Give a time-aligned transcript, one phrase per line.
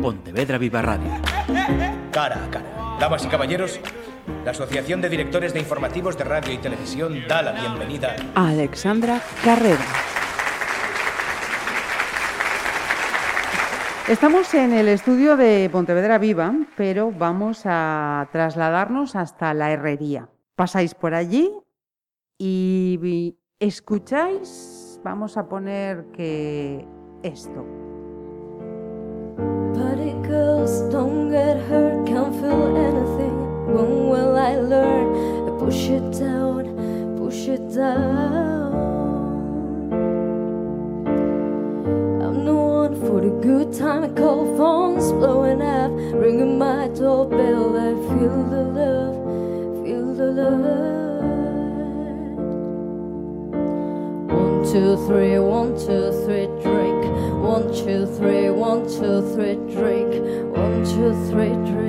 [0.00, 1.10] Pontevedra Viva Radio.
[2.10, 2.96] Cara a cara.
[2.98, 3.80] Damas y caballeros,
[4.44, 9.20] la Asociación de Directores de Informativos de Radio y Televisión da la bienvenida a Alexandra
[9.44, 9.84] Carrera.
[14.08, 20.28] Estamos en el estudio de Pontevedra Viva, pero vamos a trasladarnos hasta la herrería.
[20.56, 21.52] Pasáis por allí
[22.38, 26.84] y escucháis, vamos a poner que
[27.22, 27.64] esto.
[30.90, 33.36] Don't get hurt, can't feel anything.
[33.72, 35.48] When will I learn?
[35.48, 38.72] I push it down, push it down.
[42.24, 44.02] I'm no one for the good time.
[44.02, 47.78] I call phones blowing up, ringing my doorbell.
[47.78, 49.14] I feel the love,
[49.84, 50.90] feel the love.
[54.34, 57.04] One, two, three, one, two, three, drink.
[57.40, 60.49] One, two, three, one, two, three, drink
[60.90, 61.79] two, three, three.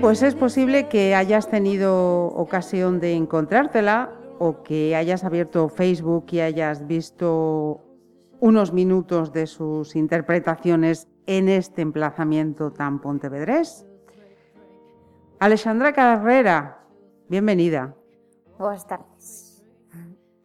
[0.00, 6.24] Bien, pues es posible que hayas tenido ocasión de encontrártela o que hayas abierto Facebook
[6.30, 7.82] y hayas visto
[8.40, 13.86] unos minutos de sus interpretaciones en este emplazamiento tan pontevedrés.
[15.38, 16.78] Alexandra Carrera,
[17.28, 17.94] bienvenida.
[18.58, 19.62] Boas tardes.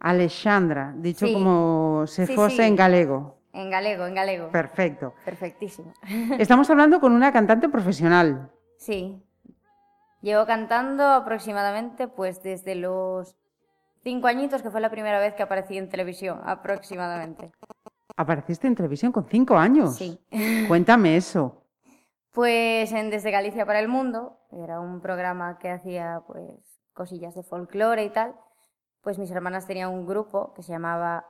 [0.00, 1.32] Alexandra, dicho Sí.
[1.32, 2.62] como se Sí, fuese sí.
[2.62, 3.38] en galego.
[3.54, 4.50] En galego, en galego.
[4.50, 5.14] Perfecto.
[5.24, 5.94] Perfectísimo.
[6.38, 8.50] Estamos hablando con una cantante profesional.
[8.76, 9.22] Sí.
[10.22, 13.36] Llevo cantando aproximadamente pues desde los
[14.02, 17.52] cinco añitos, que fue la primera vez que aparecí en televisión, aproximadamente.
[18.16, 19.96] Apareciste en televisión con cinco años.
[19.96, 20.18] Sí.
[20.68, 21.62] Cuéntame eso.
[22.32, 26.42] Pues en Desde Galicia para el Mundo, era un programa que hacía pues
[26.92, 28.34] cosillas de folclore y tal.
[29.02, 31.24] Pues mis hermanas tenían un grupo que se llamaba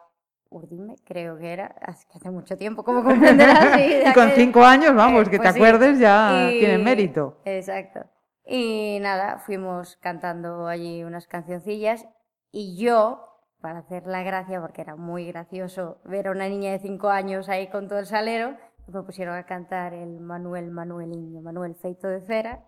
[0.48, 3.78] Urdime, creo que era, hace que hace mucho tiempo, como comprenderás.
[4.10, 5.58] Y con cinco años, vamos, Eh, que pues te sí.
[5.58, 7.38] acuerdes ya Y- tiene mérito.
[7.44, 8.00] Exacto.
[8.46, 12.06] Y nada, fuimos cantando allí unas cancioncillas
[12.52, 13.24] y yo,
[13.60, 17.48] para hacer la gracia, porque era muy gracioso ver a una niña de cinco años
[17.48, 22.20] ahí con todo el salero, me pusieron a cantar el Manuel Manueliño, Manuel Feito de
[22.20, 22.64] Cera,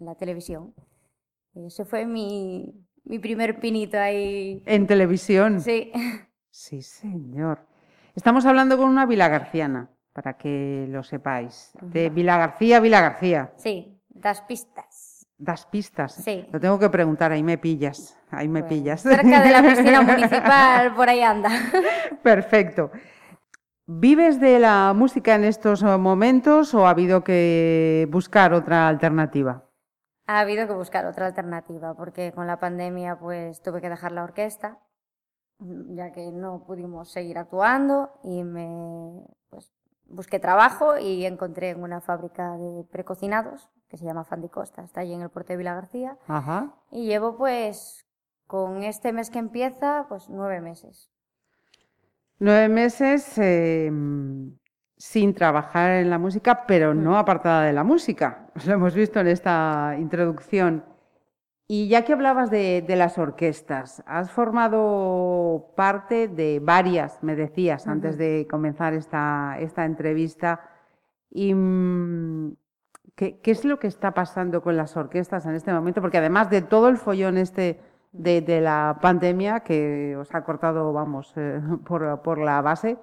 [0.00, 0.74] en la televisión.
[1.54, 2.74] Y ese fue mi,
[3.04, 4.62] mi primer pinito ahí.
[4.66, 5.60] En televisión.
[5.60, 5.92] Sí,
[6.50, 7.60] Sí, señor.
[8.16, 11.70] Estamos hablando con una Vila Garciana, para que lo sepáis.
[11.80, 13.52] De Vila García, Vila García.
[13.56, 14.89] sí, das pistas.
[15.40, 16.12] Das pistas.
[16.14, 16.46] Sí.
[16.52, 18.14] Lo tengo que preguntar, ahí me pillas.
[18.30, 19.00] Ahí me Bueno, pillas.
[19.00, 21.48] Cerca de la piscina municipal, por ahí anda.
[22.22, 22.90] Perfecto.
[23.86, 29.64] ¿Vives de la música en estos momentos o ha habido que buscar otra alternativa?
[30.26, 34.24] Ha habido que buscar otra alternativa porque con la pandemia pues tuve que dejar la
[34.24, 34.78] orquesta
[35.60, 39.72] ya que no pudimos seguir actuando y me pues,
[40.06, 45.12] busqué trabajo y encontré en una fábrica de precocinados que se llama Fandicosta, está allí
[45.12, 46.72] en el puerto de Vila García Ajá.
[46.90, 48.06] y llevo pues
[48.46, 51.10] con este mes que empieza pues nueve meses.
[52.38, 53.92] Nueve meses eh,
[54.96, 58.46] sin trabajar en la música, pero no apartada de la música.
[58.66, 60.84] Lo hemos visto en esta introducción.
[61.66, 67.86] Y ya que hablabas de, de las orquestas, has formado parte de varias, me decías,
[67.86, 70.60] antes de comenzar esta, esta entrevista.
[71.30, 72.56] Y, mm,
[73.42, 76.00] ¿qué, es lo que está pasando con las orquestas en este momento?
[76.00, 77.78] Porque además de todo el follón este
[78.12, 82.98] de, la pandemia que os ha cortado, vamos, eh, por, la base,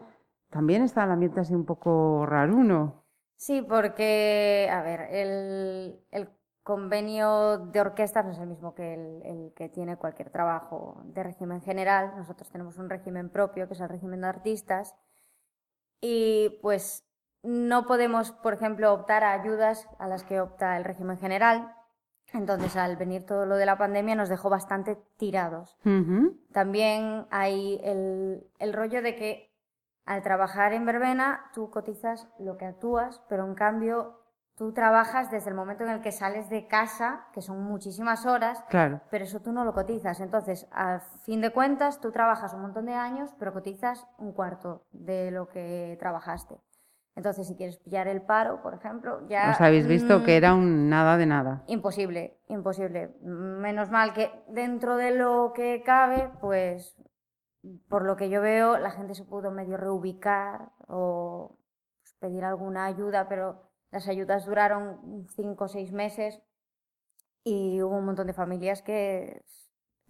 [0.49, 3.03] también está el ambiente así un poco raruno.
[3.35, 6.29] Sí, porque, a ver, el,
[6.63, 11.61] convenio de orquestas no es el mismo que el que tiene cualquier trabajo de régimen
[11.61, 12.13] general.
[12.17, 14.93] Nosotros tenemos un régimen propio, que es el régimen de artistas,
[16.01, 17.06] y pues
[17.43, 21.73] no podemos, por ejemplo, optar a ayudas a las que opta el régimen general.
[22.33, 25.77] Entonces, al venir todo lo de la pandemia, nos dejó bastante tirados.
[26.51, 29.53] También hay el, el rollo de que
[30.05, 34.21] al trabajar en verbena, tú cotizas lo que actúas, pero en cambio
[34.55, 38.63] tú trabajas desde el momento en el que sales de casa, que son muchísimas horas,
[38.69, 39.01] Claro.
[39.11, 40.19] pero eso tú no lo cotizas.
[40.19, 44.81] Entonces, a fin de cuentas, tú trabajas un montón de años, pero cotizas un cuarto
[44.91, 46.57] de lo que trabajaste.
[47.17, 49.49] Entonces, si quieres pillar el paro, por ejemplo, ya...
[49.49, 51.63] Os habéis visto mm, que era un nada de nada.
[51.65, 53.17] Imposible, imposible.
[53.23, 56.95] Menos mal que dentro de lo que cabe, pues
[57.89, 61.57] por lo que yo veo, la gente se pudo medio reubicar o
[62.01, 66.39] pues, pedir alguna ayuda, pero las ayudas duraron cinco o seis meses
[67.43, 69.43] y hubo un montón de familias que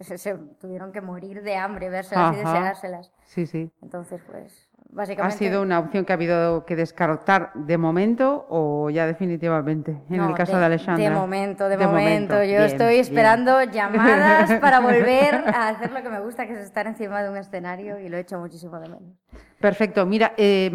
[0.00, 2.52] se, se tuvieron que morir de hambre, vérselas y Ajá.
[2.52, 3.12] deseárselas.
[3.24, 3.72] Sí, sí.
[3.80, 9.06] Entonces, pues, ¿Ha sido una opción que ha habido que descartar de momento o ya
[9.06, 10.02] definitivamente?
[10.08, 11.08] En No, el caso de, Alexandra.
[11.08, 12.34] De momento, de, De momento.
[12.34, 13.00] momento, Yo bien, estoy bien.
[13.00, 17.28] esperando llamadas para volver a hacer lo que me gusta, que es estar encima de
[17.28, 19.12] un escenario y lo he hecho muchísimo de menos.
[19.60, 20.06] Perfecto.
[20.06, 20.70] Mira, eh,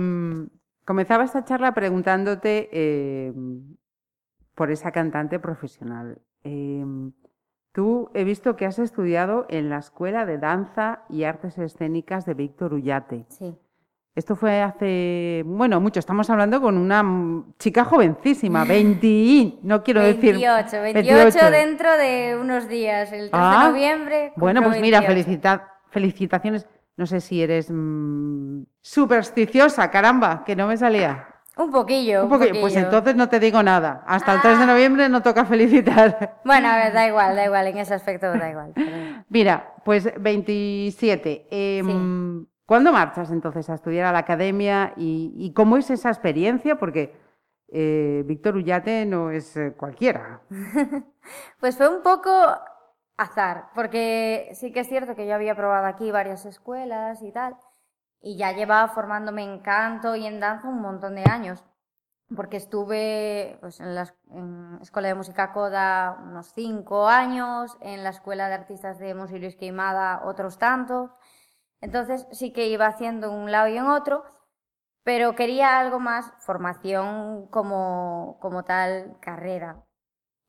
[0.85, 3.33] comenzaba esta charla preguntándote eh,
[4.53, 6.19] por esa cantante profesional.
[6.43, 6.85] Eh,
[7.71, 12.35] tú he visto que has estudiado en la Escuela de Danza y Artes Escénicas de
[12.35, 13.25] Víctor Ullate.
[13.29, 13.57] Sí.
[14.15, 15.99] Esto fue hace, bueno, mucho.
[15.99, 17.03] Estamos hablando con una
[17.57, 20.33] chica jovencísima, 20, no quiero decir.
[20.35, 21.51] 28, 28, 28.
[21.51, 24.33] dentro de unos días, el 3 Ah, de noviembre.
[24.35, 25.07] Bueno, pues mira, 28.
[25.25, 26.67] felicita- felicitaciones.
[26.95, 31.27] No sé si eres mm, supersticiosa, caramba, que no me salía.
[31.57, 32.61] Un poquillo, Un un poquillo.
[32.61, 34.03] Pues entonces no te digo nada.
[34.05, 34.59] Hasta el 3 Ah.
[34.61, 36.39] de noviembre no toca felicitar.
[36.45, 38.73] Bueno, a ver, da igual, da igual, en ese aspecto da igual.
[38.75, 41.47] pero- Mira, pues 27.
[41.49, 46.77] em, ¿Cuándo marchas entonces a estudiar a la academia y, y cómo es esa experiencia?
[46.77, 47.13] Porque
[47.75, 50.41] eh, Víctor Ullate no es eh, cualquiera.
[51.59, 52.29] Pues fue un poco
[53.15, 57.55] azar, porque sí que es cierto que yo había probado aquí varias escuelas y tal,
[58.21, 61.63] y ya llevaba formándome en canto y en danza un montón de años,
[62.35, 68.09] porque estuve pues, en la en Escuela de Música Coda unos cinco años, en la
[68.09, 71.11] Escuela de Artistas de Monsi Luis Queimada otros tantos,
[71.83, 74.23] entonces sí que iba haciendo un lado y en otro,
[75.03, 79.83] pero quería algo más, formación como, como tal, carrera.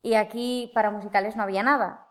[0.01, 2.07] Y aquí para musicales no había nada.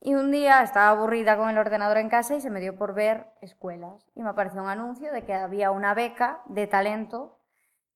[0.00, 2.92] Y un día estaba aburrida con el ordenador en casa y se me dio por
[2.92, 4.10] ver escuelas.
[4.16, 7.38] Y me apareció un anuncio de que había una beca de talento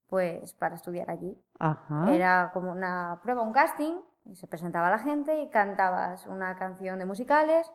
[0.06, 1.36] pues para estudiar allí.
[1.58, 2.12] Ajá.
[2.12, 6.98] Era como una prueba, un casting, y se presentaba la gente y cantabas una canción
[7.00, 7.72] de musicales,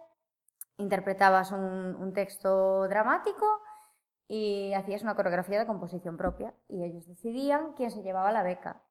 [0.77, 3.45] interpretabas un, un texto dramático
[4.27, 6.53] y hacías una coreografía de composición propia.
[6.67, 8.81] Y ellos decidían quién se llevaba la beca.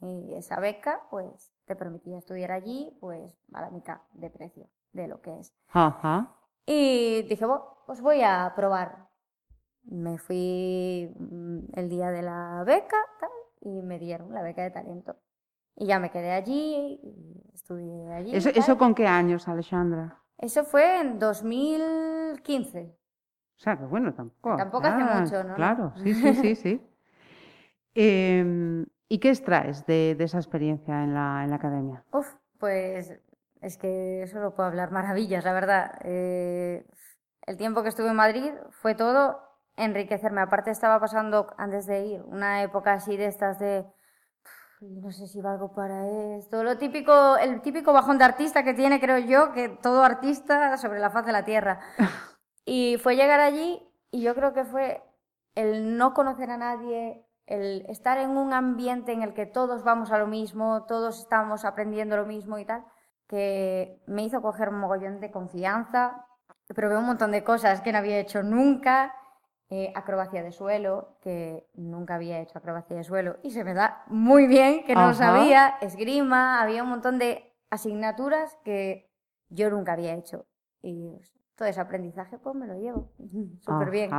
[0.00, 5.08] Y esa beca, pues, te permitía estudiar allí, pues, a la mitad de precio de
[5.08, 5.54] lo que es.
[5.68, 6.36] Ajá.
[6.66, 9.08] Y dije, "Bueno, pues voy a probar.
[9.84, 14.70] Me fui mm, el día de la beca tal, y me dieron la beca de
[14.70, 15.16] talento.
[15.76, 18.36] Y ya me quedé allí y estudié allí.
[18.36, 18.50] ¿Eso.
[18.50, 20.23] ¿Eso con qué años, Alexandra?
[20.38, 22.96] Eso fue en 2015.
[23.56, 24.56] O sea, que bueno, tampoco.
[24.56, 25.54] Tampoco hace nada, mucho, ¿no?
[25.54, 26.80] Claro, sí, sí, sí, sí.
[27.96, 32.02] Em, ¿Y qué extraes de, de esa experiencia en la, en la academia?
[32.12, 33.16] Uf, pues
[33.60, 35.98] es que solo puedo hablar maravillas, la verdad.
[36.02, 36.84] Eh,
[37.46, 39.40] el tiempo que estuve en Madrid fue todo
[39.76, 40.40] enriquecerme.
[40.40, 43.86] Aparte estaba pasando, antes de ir, una época así de estas de...
[44.84, 46.62] "Uf, No sé si valgo para esto.
[46.62, 51.00] Lo típico, el típico bajón de artista que tiene, creo yo, que todo artista sobre
[51.00, 51.80] la faz de la tierra.
[52.66, 55.02] Y fue llegar allí y yo creo que fue
[55.54, 60.10] el no conocer a nadie, el estar en un ambiente en el que todos vamos
[60.10, 62.86] a lo mismo, todos estamos aprendiendo lo mismo y tal,
[63.28, 66.24] que me hizo coger un mogollón de confianza.
[66.74, 69.14] Probé un montón de cosas que no había hecho nunca.
[69.70, 74.04] Eh, acrobacia de suelo, que nunca había hecho acrobacia de suelo y se me da
[74.08, 75.76] muy bien, que no lo sabía.
[75.80, 79.10] Esgrima, había un montón de asignaturas que
[79.48, 80.46] yo nunca había hecho.
[80.82, 81.18] Y
[81.56, 83.10] todo ese aprendizaje, pues me lo llevo
[83.60, 84.10] súper bien.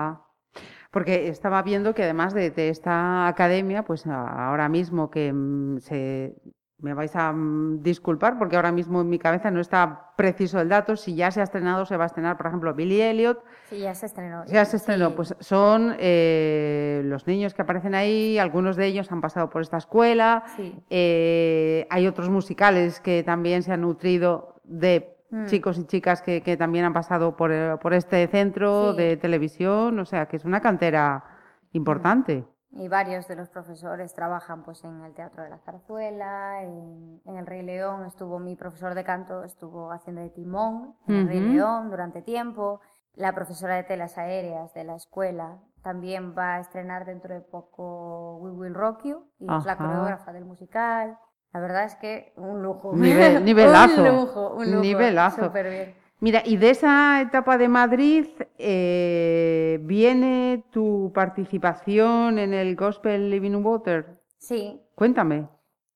[0.89, 6.35] Porque estaba viendo que además de, de esta academia, pues ahora mismo que mm, se,
[6.79, 10.69] me vais a mm, disculpar porque ahora mismo en mi cabeza no está preciso el
[10.69, 13.79] dato, si ya se ha estrenado, se va a estrenar, por ejemplo, Billy Elliot, Sí,
[13.79, 14.43] ya se estrenó.
[14.45, 15.13] ya se estrenó, Sí.
[15.15, 19.77] pues son eh, los niños que aparecen ahí, algunos de ellos han pasado por esta
[19.77, 20.75] escuela, Sí.
[20.89, 25.45] eh, hay otros musicales que también se han nutrido de Mm.
[25.47, 28.97] chicos y chicas que, que también han pasado por, eh, por este centro Sí.
[28.99, 31.23] de televisión, o sea que es una cantera
[31.71, 32.45] importante.
[32.75, 37.45] Y varios de los profesores trabajan pues en el Teatro de la Zarzuela, en, el
[37.45, 41.89] Rey León estuvo mi profesor de canto, estuvo haciendo de timón en el Rey León
[41.89, 42.81] durante tiempo,
[43.15, 48.37] la profesora de telas aéreas de la escuela también va a estrenar dentro de poco
[48.37, 51.17] We Will Rock You y es la coreógrafa del musical.
[51.53, 52.91] La verdad es que un lujo.
[52.95, 54.01] nivelazo.
[54.01, 54.81] un lujo, un lujo.
[54.81, 55.45] Nivelazo.
[55.45, 56.04] Súper bien.
[56.25, 58.25] Mira, y de esa etapa de Madrid
[58.57, 64.23] eh, viene tu participación en el Gospel Living Water.
[64.39, 64.81] Sí.
[64.95, 65.47] Cuéntame.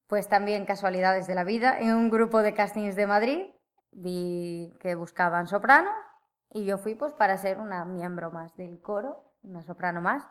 [0.05, 1.79] Pues también casualidades de la vida.
[1.79, 3.39] En un grupo de castings de Madrid
[3.91, 5.89] vi que buscaban soprano
[6.53, 10.29] y yo fui pues para ser una miembro más del coro, una soprano más.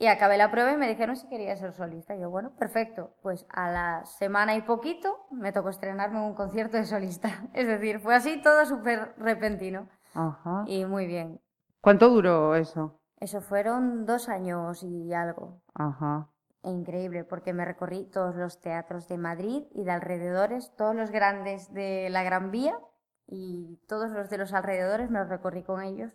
[0.00, 2.14] Y acabé la prueba y me dijeron si quería ser solista.
[2.14, 3.14] Y yo, bueno, perfecto.
[3.20, 7.30] Pues a la semana y poquito me tocó estrenarme en un concierto de solista.
[7.52, 9.88] Es decir, fue así todo súper repentino.
[10.14, 10.64] Ajá.
[10.66, 11.40] Y muy bien.
[11.80, 13.00] ¿Cuánto duró eso?
[13.18, 15.60] Eso fueron dos años y algo.
[15.74, 16.28] Ajá.
[16.62, 21.10] E increíble, porque me recorrí todos los teatros de Madrid y de alrededores, todos los
[21.10, 22.78] grandes de la Gran Vía
[23.26, 26.12] y todos los de los alrededores me los recorrí con ellos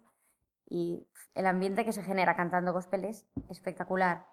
[0.69, 4.25] y el ambiente que se genera cantando gospel es espectacular.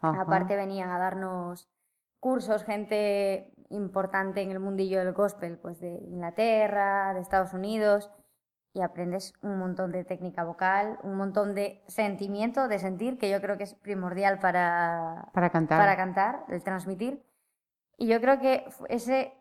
[0.00, 1.68] Aparte venían a darnos
[2.20, 8.10] cursos gente importante en el mundillo del gospel, pues de Inglaterra, de Estados Unidos,
[8.72, 13.40] y aprendes un montón de técnica vocal, un montón de sentimiento, de sentir, que yo
[13.40, 17.24] creo que es primordial para, para cantar, para cantar el transmitir.
[17.96, 19.32] Y yo creo que ese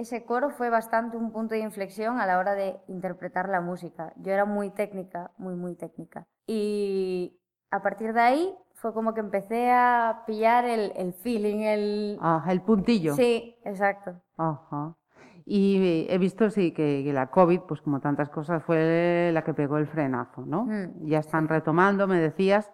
[0.00, 4.12] ese coro fue bastante un punto de inflexión a la hora de interpretar la música.
[4.16, 6.26] Yo era muy técnica, muy, muy técnica.
[6.46, 7.38] Y
[7.70, 12.18] a partir de ahí fue como que empecé a pillar el, feeling, el...
[12.48, 13.14] el puntillo.
[13.14, 14.20] Sí, exacto.
[14.36, 14.96] Ajá.
[15.44, 19.78] Y he visto, sí, que, la COVID, pues como tantas cosas, fue la que pegó
[19.78, 20.64] el frenazo, ¿no?
[20.64, 22.70] Mm, ya están retomando, me decías,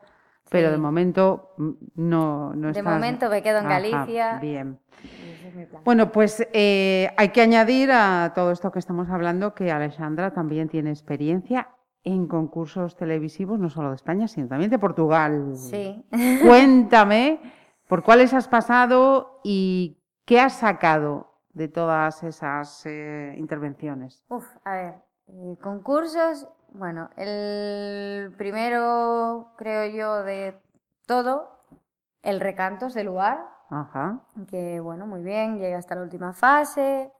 [0.50, 4.38] pero de momento mm, no, no De momento me quedo en Galicia.
[4.40, 4.78] Bien.
[5.84, 10.68] Bueno, pues eh, hay que añadir a todo esto que estamos hablando que Alexandra también
[10.68, 11.70] tiene experiencia
[12.04, 15.52] en concursos televisivos, no solo de España, sino también de Portugal.
[15.56, 16.04] Sí.
[16.46, 17.40] Cuéntame
[17.88, 24.24] por cuáles has pasado y qué has sacado de todas esas eh, intervenciones.
[24.28, 24.94] Uf, a ver,
[25.28, 30.60] eh, concursos, bueno, el primero, creo yo, de
[31.06, 31.64] todo,
[32.22, 34.20] el Recantos de Lugar, Ajá.
[34.48, 37.12] Que bueno, muy bien, llegué hasta la última fase.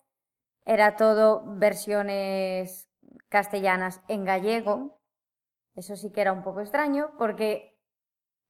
[0.64, 2.88] Era todo versiones
[3.28, 5.00] castellanas en gallego.
[5.74, 7.78] Eso sí que era un poco extraño porque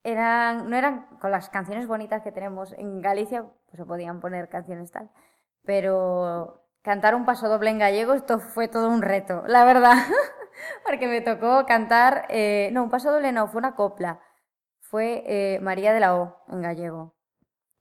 [0.05, 4.49] eran, no eran con las canciones bonitas que tenemos en Galicia, pues se podían poner
[4.49, 5.11] canciones tal.
[5.65, 9.97] Pero cantar un paso doble en gallego, esto fue todo un reto, la verdad.
[10.85, 14.21] porque me tocó cantar, eh, no, un paso doble no, fue una copla.
[14.81, 17.15] Fue eh, María de la O en gallego.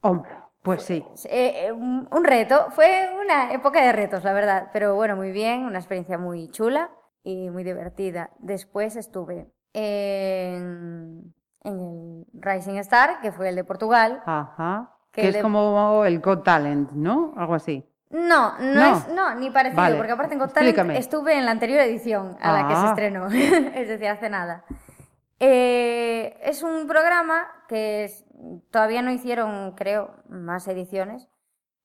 [0.02, 1.06] Hombre, pues sí.
[1.30, 5.80] Eh, un, reto, fue una época de retos, la verdad, pero bueno, muy bien, una
[5.80, 6.90] experiencia muy chula
[7.24, 8.32] y muy divertida.
[8.40, 14.22] Después estuve en, el Rising Star, que fue el de Portugal.
[14.26, 14.92] Ajá.
[15.12, 17.34] Que, es como el Got Talent, ¿no?
[17.38, 17.88] Algo así.
[18.10, 21.80] No, no, es no, ni parecido, porque aparte en Got Talent estuve en la anterior
[21.82, 22.90] edición a la que se ah.
[22.90, 24.64] estrenó, es decir, hace nada.
[25.40, 28.10] Eh, es un programa que
[28.72, 31.28] todavía no hicieron, creo, más ediciones,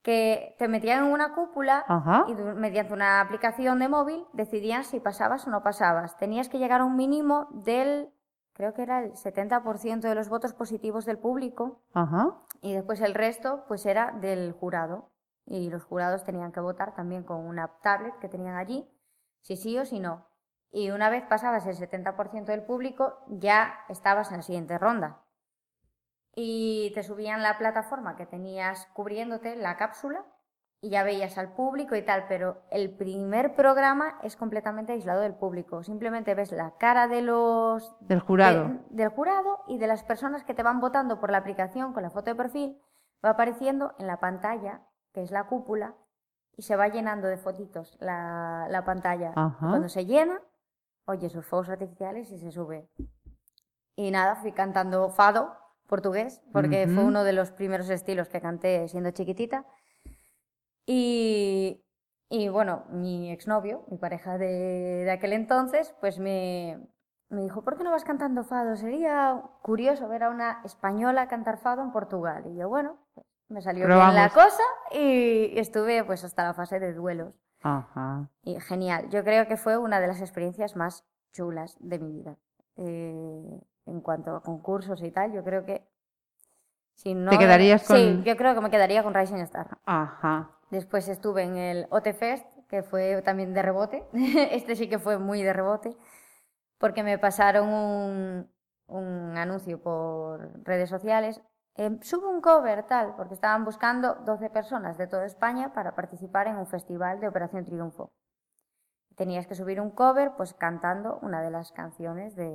[0.02, 1.84] que te metían en una cúpula
[2.26, 6.16] y mediante una aplicación de móvil decidían si pasabas o no pasabas.
[6.16, 8.08] Tenías que llegar a un mínimo del,
[8.54, 11.82] creo que era el 70% de los votos positivos del público
[12.62, 15.09] y después el resto pues era del jurado.
[15.50, 18.88] Y los jurados tenían que votar también con una tablet que tenían allí,
[19.40, 20.28] si sí o si no.
[20.70, 25.24] Y una vez pasabas el 70% del público, ya estabas en la siguiente ronda.
[26.36, 30.24] Y te subían la plataforma que tenías cubriéndote, la cápsula,
[30.80, 35.34] y ya veías al público y tal, pero el primer programa es completamente aislado del
[35.34, 35.82] público.
[35.82, 37.96] Simplemente ves la cara de los...
[38.06, 38.78] Del jurado.
[38.88, 42.10] del jurado y de las personas que te van votando por la aplicación con la
[42.10, 42.80] foto de perfil,
[43.24, 45.94] va apareciendo en la pantalla, que es la cúpula,
[46.56, 49.32] y se va llenando de fotitos la, la pantalla.
[49.60, 50.42] Cuando se llena,
[51.06, 52.88] oye sus fuegos artificiales y se sube.
[53.96, 58.86] Y nada, fui cantando fado portugués, porque fue uno de los primeros estilos que canté
[58.88, 59.66] siendo chiquitita.
[60.86, 61.84] Y,
[62.28, 66.78] y bueno, mi exnovio, mi pareja de, de aquel entonces, pues me,
[67.28, 68.76] me, dijo, ¿por qué no vas cantando fado?
[68.76, 72.44] Sería curioso ver a una española cantar fado en Portugal.
[72.46, 72.98] Y yo, bueno,
[73.50, 77.34] me salió bien la cosa y estuve pues hasta la fase de duelos.
[77.62, 78.28] Ajá.
[78.42, 79.08] Y genial.
[79.10, 82.36] Yo creo que fue una de las experiencias más chulas de mi vida.
[82.76, 85.84] Eh, en cuanto a concursos y tal, yo creo que
[86.94, 87.96] Si no, ¿Te quedarías con...?
[87.96, 89.78] Sí, yo creo que me quedaría con Rising Star.
[89.84, 90.50] Ajá.
[90.70, 94.06] Después estuve en el OT Fest, que fue también de rebote.
[94.52, 95.96] este sí que fue muy de rebote,
[96.78, 98.50] porque me pasaron un,
[98.86, 101.42] un anuncio por redes sociales.
[101.76, 106.46] Eh, sube un cover, tal, porque estaban buscando 12 personas de toda España para participar
[106.46, 108.12] en un festival de Operación Triunfo.
[109.16, 112.48] Tenías que subir un cover, pues cantando una de las canciones de,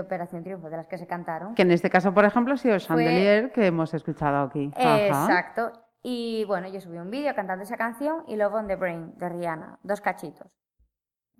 [0.00, 1.54] Operación Triunfo, de las que se cantaron.
[1.54, 4.72] Que en este caso, por ejemplo, ha sido Chandelier, que hemos escuchado aquí.
[4.76, 5.72] Exacto.
[6.02, 9.28] Y bueno, yo subí un vídeo cantando esa canción y Love on the Brain de
[9.28, 10.48] Rihanna, dos cachitos.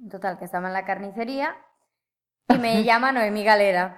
[0.08, 1.56] Total, que estaba en la carnicería
[2.48, 3.96] y me llama Noemí Galera.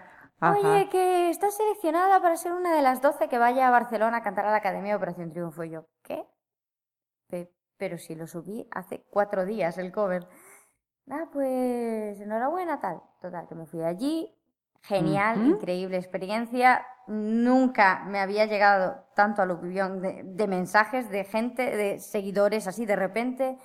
[0.51, 0.59] Ajá.
[0.59, 4.23] Oye, que estás seleccionada para ser una de las 12 que vaya a Barcelona a
[4.23, 5.65] cantar a la Academia de Operación Triunfo.
[5.65, 6.27] Y yo, ¿qué?
[7.29, 10.27] Pe- pero si lo subí hace cuatro días el cover.
[11.11, 13.03] Ah, pues enhorabuena, tal.
[13.21, 14.35] Total, que me fui allí.
[14.83, 16.87] Genial, increíble experiencia.
[17.07, 22.97] Nunca me había llegado tanto aluvión de, de mensajes de gente, de seguidores así de
[22.97, 23.59] repente,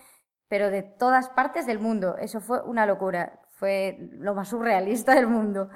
[0.47, 2.17] pero de todas partes del mundo.
[2.17, 3.39] Eso fue una locura.
[3.49, 5.69] Fue lo más surrealista del mundo.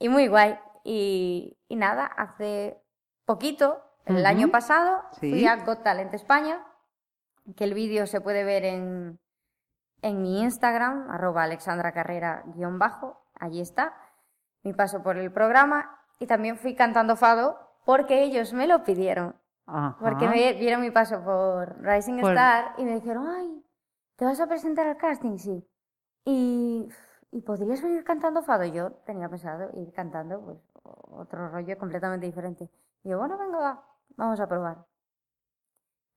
[0.00, 0.58] Y muy guay.
[0.82, 2.82] Y, y nada, hace
[3.24, 4.26] poquito, el Ujú.
[4.26, 5.30] año pasado, Sí.
[5.30, 6.64] fui a Got Talent España,
[7.54, 9.20] que el vídeo se puede ver en,
[10.02, 13.94] en mi Instagram, arroba Alexandra Carrera guion bajo, allí está,
[14.62, 15.96] mi paso por el programa.
[16.18, 19.36] Y también fui cantando fado porque ellos me lo pidieron.
[19.66, 19.96] Ajá.
[20.00, 23.64] Porque me vieron mi paso por Rising Por- Star y me dijeron, ay,
[24.16, 25.38] ¿te vas a presentar al casting?
[25.38, 25.66] Sí.
[26.24, 26.88] Y,
[27.32, 28.64] y podrías venir cantando fado.
[28.64, 32.70] Yo tenía pensado ir cantando pues, otro rollo completamente diferente.
[33.02, 33.84] Y yo, bueno, venga, va,
[34.16, 34.84] vamos a probar.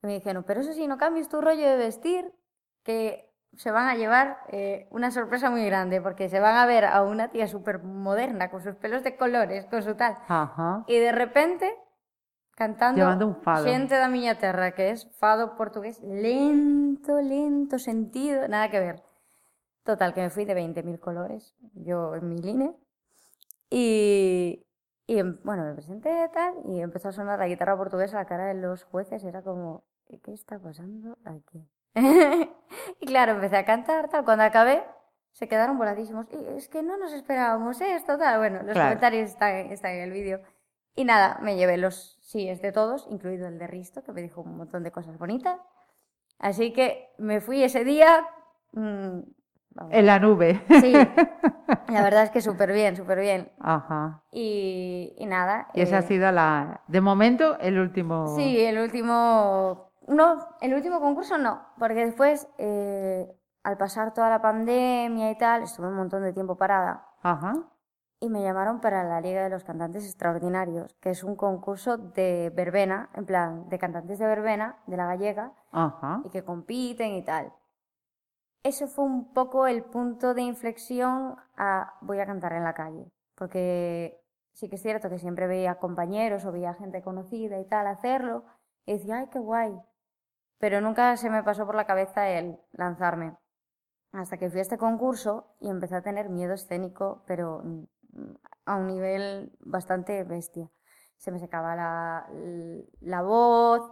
[0.01, 2.33] Y me dijeron, pero eso sí, no cambies tu rollo de vestir,
[2.83, 6.85] que se van a llevar eh, una sorpresa muy grande, porque se van a ver
[6.85, 10.17] a una tía súper moderna, con sus pelos de colores, con su tal.
[10.27, 10.83] Ajá.
[10.87, 11.73] Y de repente,
[12.55, 13.65] cantando Llevando un fado.
[13.65, 19.12] Xente da miña terra, que es fado portugués, lento, lento, sentido, nada que ver.
[19.83, 22.71] Total, que me fui de 20.000 colores, yo en mi línea.
[23.69, 24.65] Y,
[25.07, 28.53] y bueno, me presenté tal, y empezó a sonar la guitarra portuguesa, la cara de
[28.55, 31.67] los jueces era como, ¿qué está pasando aquí?
[32.99, 34.83] y claro, empecé a cantar, tal, cuando acabé,
[35.31, 36.27] se quedaron voladísimos.
[36.31, 38.37] Y es que no nos esperábamos esto, tal.
[38.39, 38.89] Bueno, los Claro.
[38.89, 40.41] comentarios están, están en el vídeo.
[40.95, 44.41] Y nada, me llevé los síes de todos, incluido el de Risto, que me dijo
[44.41, 45.59] un montón de cosas bonitas.
[46.37, 48.27] Así que me fui ese día.
[48.73, 49.19] mm,
[49.89, 50.61] En la nube.
[50.81, 50.93] Sí,
[51.89, 53.51] la verdad es que súper bien, súper bien.
[53.59, 54.23] Ajá.
[54.31, 55.67] Y, y nada.
[55.73, 58.35] Y esa ha eh, sido la, de momento, el último.
[58.35, 59.91] Sí, el último.
[60.07, 63.27] No, el último concurso no, porque después, eh,
[63.63, 67.53] al pasar toda la pandemia y tal, estuve un montón de tiempo parada Ajá.
[68.19, 72.51] y me llamaron para la Liga de los Cantantes Extraordinarios, que es un concurso de
[72.53, 76.21] verbena, en plan, de cantantes de verbena, de la gallega, Ajá.
[76.25, 77.53] y que compiten y tal.
[78.63, 83.11] Eso fue un poco el punto de inflexión a voy a cantar en la calle,
[83.35, 84.17] porque
[84.53, 88.45] sí que es cierto que siempre veía compañeros o veía gente conocida y tal hacerlo,
[88.85, 89.77] y decía, ay, qué guay,
[90.59, 93.35] pero nunca se me pasó por la cabeza el lanzarme.
[94.13, 97.83] Hasta que fui a este concurso y empecé a tener miedo escénico, pero mm,
[98.65, 100.69] a un nivel bastante bestia.
[101.17, 102.27] Se me secaba la,
[103.01, 103.91] la voz,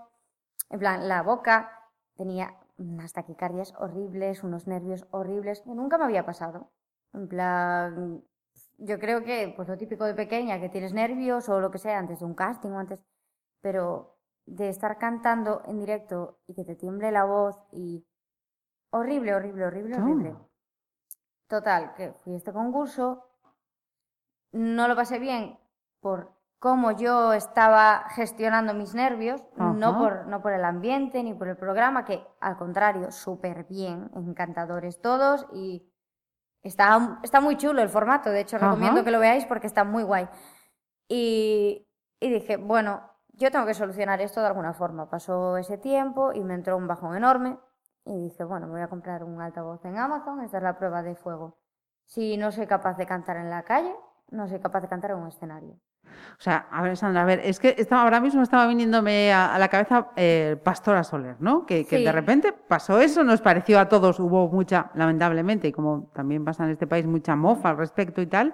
[0.69, 1.71] en plan, la boca,
[2.15, 6.71] tenía unas taquicardias horribles, unos nervios horribles, que nunca me había pasado.
[7.13, 8.23] En plan,
[8.77, 11.99] yo creo que, pues lo típico de pequeña, que tienes nervios o lo que sea
[11.99, 13.03] antes de un casting o antes,
[13.61, 18.05] pero de estar cantando en directo y que te tiemble la voz y
[18.89, 20.35] horrible, horrible, horrible, horrible.
[21.47, 23.27] Total, que fui a este concurso,
[24.51, 25.59] no lo pasé bien
[25.99, 31.47] por cómo yo estaba gestionando mis nervios, no por, no por el ambiente ni por
[31.47, 35.91] el programa, que al contrario, súper bien, encantadores todos y
[36.61, 38.67] está, está muy chulo el formato, de hecho Ajá.
[38.67, 40.29] recomiendo que lo veáis porque está muy guay.
[41.07, 45.09] Y, y dije, bueno, yo tengo que solucionar esto de alguna forma.
[45.09, 47.57] Pasó ese tiempo y me entró un bajón enorme
[48.05, 51.01] y dije, bueno, me voy a comprar un altavoz en Amazon, esta es la prueba
[51.01, 51.57] de fuego.
[52.05, 53.95] Si no soy capaz de cantar en la calle,
[54.29, 55.81] no soy capaz de cantar en un escenario.
[56.37, 59.53] O sea, a ver, Sandra, a ver, es que estaba, ahora mismo estaba viniéndome a,
[59.53, 61.65] a la cabeza eh, Pastora Soler, ¿no?
[61.65, 62.03] Que, que Sí.
[62.03, 66.63] de repente pasó eso, nos pareció a todos, hubo mucha, lamentablemente, y como también pasa
[66.65, 68.53] en este país, mucha mofa al respecto y tal.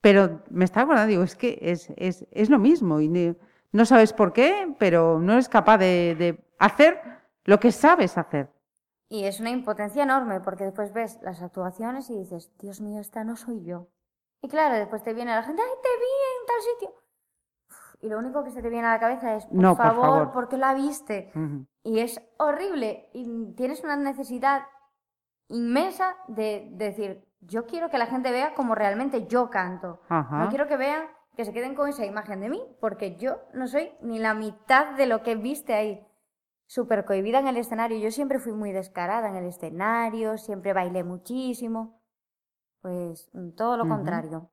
[0.00, 3.36] Pero me estaba acordando, digo, es que es, es, es lo mismo y
[3.72, 7.00] no sabes por qué, pero no eres capaz de, de hacer
[7.44, 8.48] lo que sabes hacer.
[9.10, 13.24] Y es una impotencia enorme porque después ves las actuaciones y dices, Dios mío, esta
[13.24, 13.88] no soy yo.
[14.40, 16.06] Y claro, después te viene la gente, ay, te vi
[16.40, 16.94] en tal sitio.
[18.00, 20.04] y lo único que se te viene a la cabeza es, por, No, por favor,
[20.04, 20.32] favor.
[20.32, 21.32] ¿por qué la viste?
[21.34, 21.66] Ujú.
[21.82, 23.08] Y es horrible.
[23.12, 24.62] Y tienes una necesidad
[25.48, 30.00] inmensa de decir, yo quiero que la gente vea como realmente yo canto.
[30.08, 30.38] Ajá.
[30.44, 33.66] No quiero que vean, que se queden con esa imagen de mí, porque yo no
[33.66, 36.04] soy ni la mitad de lo que viste ahí.
[36.66, 37.98] Súper cohibida en el escenario.
[37.98, 41.97] Yo siempre fui muy descarada en el escenario, siempre bailé muchísimo.
[42.80, 44.50] Pues mm, todo lo contrario.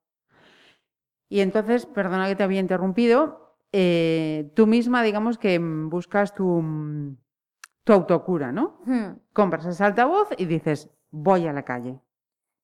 [1.29, 6.45] Y entonces, perdona que te había interrumpido, eh, tú misma, digamos que mm, buscas tu,
[6.45, 7.17] mm,
[7.83, 8.79] tu autocura, ¿no?
[8.85, 11.99] Hmm, Compras ese altavoz y dices, voy a la calle.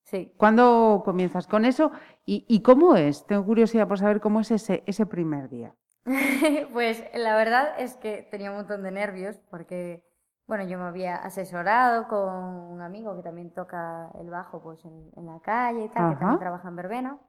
[0.04, 0.34] Sí.
[0.38, 1.92] ¿Cuándo comienzas con eso?
[2.26, 3.26] ¿Y, y cómo es?
[3.28, 5.76] Tengo curiosidad por saber cómo es ese, ese primer día.
[6.74, 10.04] Pues la verdad es que tenía un montón de nervios porque,
[10.52, 15.10] bueno, yo me había asesorado con un amigo que también toca el bajo pues en,
[15.16, 16.20] en la calle y tal, que Ajá.
[16.20, 17.20] también trabaja en Verbena,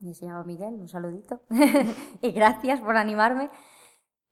[0.00, 1.40] y se llama Miguel, un saludito,
[2.20, 3.48] y gracias por animarme.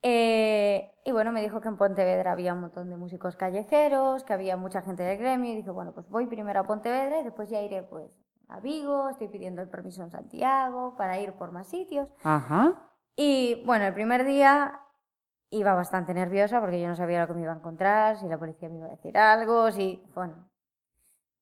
[0.02, 4.34] Eh, y bueno, me dijo que en Pontevedra había un montón de músicos callejeros, que
[4.34, 7.48] había mucha gente del gremio, y dije, bueno, pues voy primero a Pontevedra y después
[7.48, 8.10] ya iré pues
[8.48, 12.12] a Vigo, estoy pidiendo el permiso en Santiago para ir por más sitios.
[12.22, 12.74] Ajá.
[13.16, 14.78] Y bueno, el primer día
[15.50, 18.38] iba bastante nerviosa porque yo no sabía lo que me iba a encontrar, si la
[18.38, 20.48] policía me iba a decir algo, si, bueno.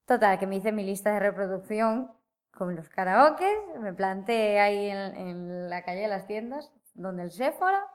[0.07, 2.13] Total, que me hice mi lista de reproducción
[2.53, 7.31] con los karaokes, me planté ahí en, en la calle de las tiendas, donde el
[7.33, 7.87] Sephora,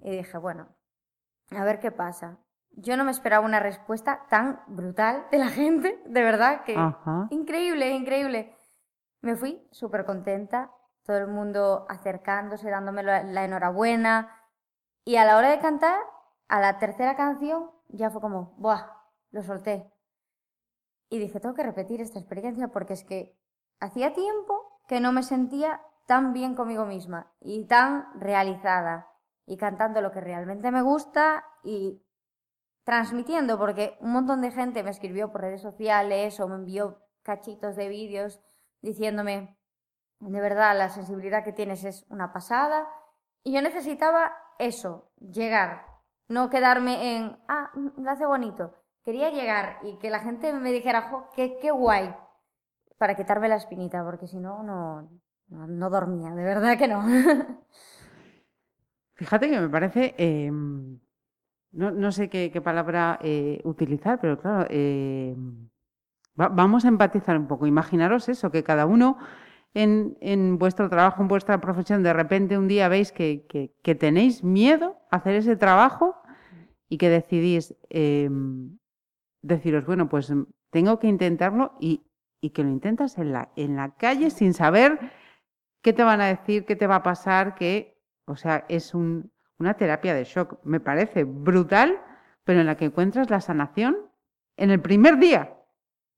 [0.00, 0.68] y dije, bueno,
[1.50, 2.38] a ver qué pasa.
[2.76, 7.26] Yo no me esperaba una respuesta tan brutal de la gente, de verdad, que Ajá.
[7.30, 8.56] Increíble, increíble.
[9.20, 10.70] Me fui súper contenta,
[11.04, 14.43] todo el mundo acercándose, dándome la, la enhorabuena.
[15.04, 16.00] Y a la hora de cantar,
[16.48, 18.86] a la tercera canción, ya fue como, ¡buah!
[19.30, 19.90] Lo solté.
[21.10, 23.38] Y dije, tengo que repetir esta experiencia porque es que
[23.80, 29.08] hacía tiempo que no me sentía tan bien conmigo misma y tan realizada
[29.46, 32.02] y cantando lo que realmente me gusta y
[32.84, 37.76] transmitiendo, porque un montón de gente me escribió por redes sociales o me envió cachitos
[37.76, 38.40] de vídeos
[38.80, 39.58] diciéndome,
[40.20, 42.86] de verdad, la sensibilidad que tienes es una pasada.
[43.42, 45.86] Y yo necesitaba eso, llegar,
[46.28, 48.74] no quedarme en, ah, lo hace bonito.
[49.04, 52.14] Quería llegar y que la gente me dijera, jo, qué, guay,
[52.98, 55.08] para quitarme la espinita, porque si no, no,
[55.48, 57.02] no, dormía, de verdad que no.
[59.14, 64.66] Fíjate que me parece, eh, no, no sé qué, palabra eh, utilizar, pero claro,
[66.40, 67.66] va- vamos a empatizar un poco.
[67.66, 69.18] Imaginaros eso, que cada uno
[69.74, 74.96] en, vuestro trabajo, en vuestra profesión, de repente un día veis que, que- tenéis miedo
[75.10, 76.16] a hacer ese trabajo
[76.88, 78.30] y que decidís eh,
[79.42, 82.06] deciros, bueno, pues mm, tengo que intentarlo y,
[82.40, 84.98] y que lo intentas en la, en la calle sin saber
[85.82, 89.30] qué te van a decir, qué te va a pasar, que, o sea, es un-
[89.58, 90.58] una terapia de shock.
[90.64, 92.00] Me parece brutal,
[92.44, 93.96] pero en la que encuentras la sanación
[94.56, 95.56] en el primer día.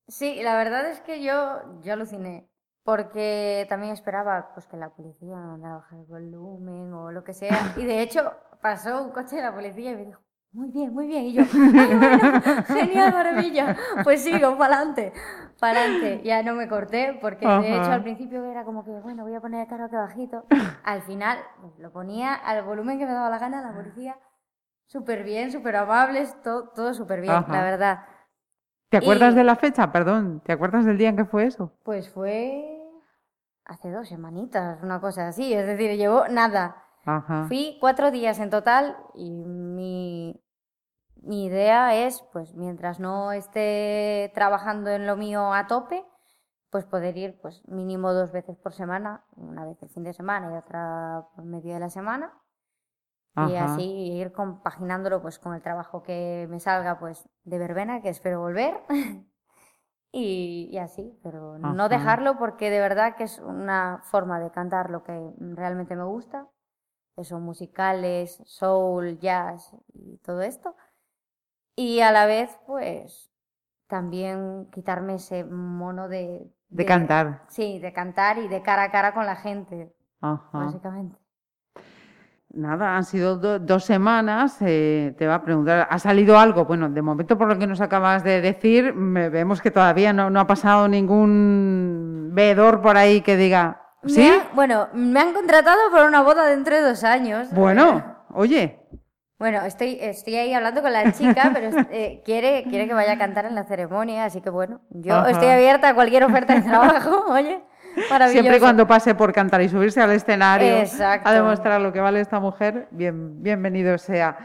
[0.07, 2.47] Sí, la verdad es que yo, yo aluciné,
[2.87, 7.21] porque también esperaba pues, que la policía me mandara a bajar el volumen o lo
[7.21, 7.73] que sea.
[7.75, 10.21] Y de hecho pasó un coche de la policía y me dijo,
[10.53, 11.25] muy bien, muy bien.
[11.25, 13.75] Y yo, "Ay, bueno, genial, maravilla.
[14.05, 15.11] Pues sigo, para adelante,
[15.59, 16.21] para adelante.
[16.23, 17.95] Ya no me corté, porque de hecho Ajá.
[17.95, 20.45] al principio era como que, bueno, voy a poner el karaoke bajito.
[20.85, 24.15] Al final pues, lo ponía al volumen que me daba la gana, la policía,
[24.85, 27.51] súper bien, súper amables, todo, todo súper bien, Ajá.
[27.51, 28.05] la verdad.
[28.89, 29.91] ¿Te acuerdas Y- de la fecha?
[29.91, 31.73] Perdón, ¿te acuerdas del día en que fue eso?
[31.83, 32.75] Pues fue
[33.67, 35.53] hace dos semanitas, una cosa así.
[35.53, 36.83] Es decir, llevó nada.
[37.05, 37.45] Ajá.
[37.47, 40.43] Fui cuatro días en total y mi,
[41.21, 46.05] mi idea es, pues mientras no esté trabajando en lo mío a tope,
[46.69, 50.51] pues poder ir pues mínimo dos veces por semana, una vez el fin de semana
[50.53, 52.33] y otra por medio de la semana.
[53.49, 58.09] Y así ir compaginándolo pues con el trabajo que me salga pues de verbena, que
[58.09, 58.81] espero volver.
[60.17, 61.89] y, y así, pero no Ajá.
[61.89, 66.47] dejarlo porque de verdad que es una forma de cantar lo que realmente me gusta,
[67.15, 70.75] que son musicales, soul, jazz y todo esto.
[71.75, 73.31] Y a la vez pues
[73.87, 76.51] también quitarme ese mono de...
[76.69, 77.45] De cantar.
[77.49, 80.59] Sí, de cantar y de cara a cara con la gente, Ajá.
[80.59, 81.17] básicamente.
[82.53, 84.57] Nada, han sido do- dos semanas.
[84.61, 86.65] eh, te va a preguntar, ¿ha salido algo?
[86.65, 90.29] Bueno, de momento, por lo que nos acabas de decir, me- vemos que todavía no,
[90.29, 94.33] no ha pasado ningún veedor por ahí que diga, Me ¿sí?
[94.53, 97.49] bueno, me han contratado por una boda dentro de dos años.
[97.51, 98.79] Bueno, oye,
[99.39, 103.17] Bueno, estoy, estoy ahí hablando con la chica, pero eh, quiere, quiere que vaya a
[103.19, 105.29] cantar en la ceremonia, así que bueno, yo Ajá.
[105.31, 107.61] estoy abierta a cualquier oferta de trabajo, oye.
[108.29, 111.27] Siempre cuando pase por cantar y subirse al escenario Exacto.
[111.27, 114.37] a demostrar lo que vale esta mujer, bien, bienvenido sea.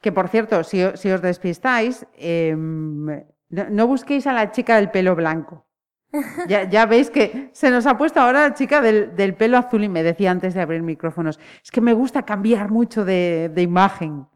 [0.00, 3.06] Que por cierto, si, os despistáis, em,
[3.50, 5.66] no, busquéis a la chica del pelo blanco.
[6.46, 9.88] Ya, ya, veis que se nos ha puesto ahora la chica del, pelo azul y
[9.88, 14.26] me decía antes de abrir micrófonos, es que me gusta cambiar mucho de, de imagen.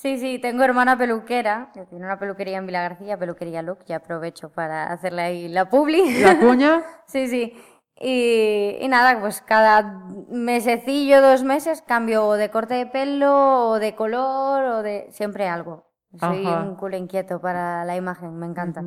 [0.00, 3.96] Sí, sí, tengo hermana peluquera, que tiene una peluquería en Vila García, peluquería Look, ya
[3.96, 6.22] aprovecho para hacerle ahí la publi.
[6.22, 6.82] ¿La cuña?
[7.06, 7.54] sí, sí.
[8.02, 14.64] Y, nada, pues cada mesecillo, dos meses, cambio de corte de pelo, o de color,
[14.64, 15.08] o de...
[15.10, 15.84] siempre algo.
[16.18, 18.82] Soy un culo inquieto para la imagen, me encanta.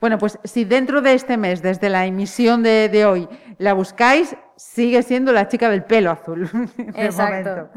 [0.00, 3.28] Bueno, pues si dentro de este mes, desde la emisión de, hoy,
[3.58, 6.50] la buscáis, sigue siendo la chica del pelo azul.
[6.96, 7.70] Exacto.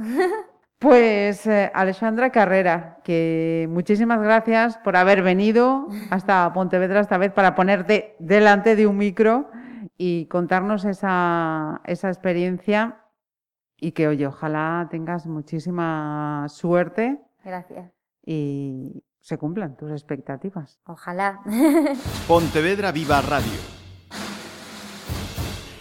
[0.79, 7.55] Pues eh, Alexandra Carrera, que muchísimas gracias por haber venido hasta Pontevedra esta vez para
[7.55, 9.49] ponerte delante de un micro
[9.97, 13.01] y contarnos esa, esa experiencia
[13.77, 17.19] y que, oye, ojalá tengas muchísima suerte.
[17.43, 17.91] Gracias.
[18.25, 20.79] Y se cumplan tus expectativas.
[20.85, 21.41] Ojalá.
[22.27, 23.75] Pontevedra Viva Radio.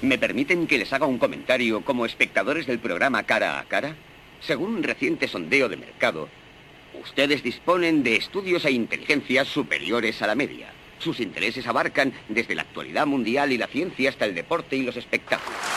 [0.02, 3.96] ¿Me permiten que les haga un comentario como espectadores del programa Cara a Cara?
[4.40, 6.28] Según un reciente sondeo de mercado,
[7.00, 10.73] ustedes disponen de estudios e inteligencias superiores a la media.
[11.04, 14.96] Sus intereses abarcan desde la actualidad mundial y la ciencia hasta el deporte y los
[14.96, 15.73] espectáculos.